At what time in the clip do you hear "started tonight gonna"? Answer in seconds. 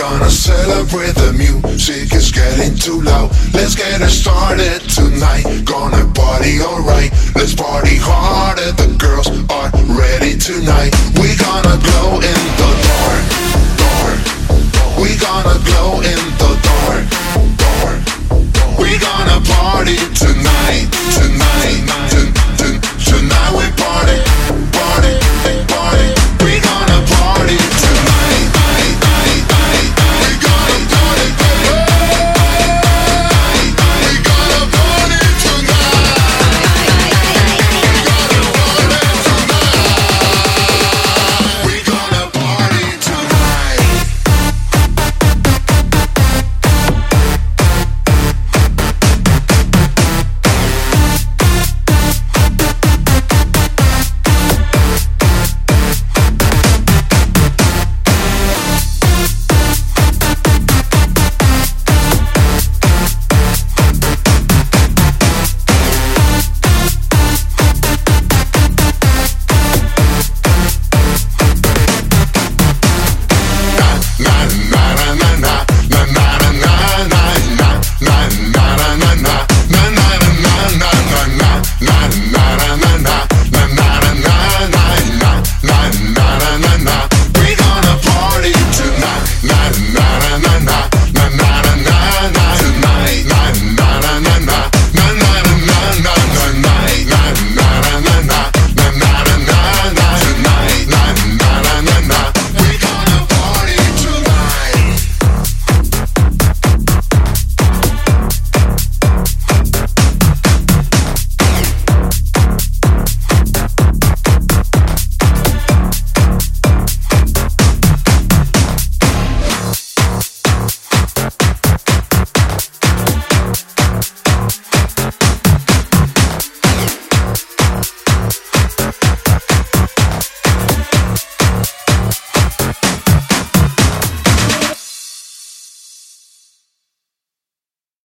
4.08-6.10